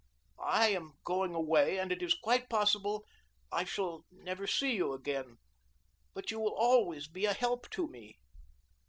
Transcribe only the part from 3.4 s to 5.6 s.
I shall never see you again,